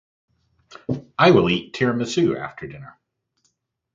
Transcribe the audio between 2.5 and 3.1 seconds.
dinner.